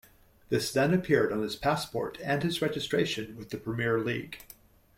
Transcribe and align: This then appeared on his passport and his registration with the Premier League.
This 0.49 0.73
then 0.73 0.95
appeared 0.95 1.31
on 1.31 1.43
his 1.43 1.55
passport 1.55 2.17
and 2.23 2.41
his 2.41 2.59
registration 2.59 3.37
with 3.37 3.51
the 3.51 3.57
Premier 3.59 3.99
League. 3.99 4.39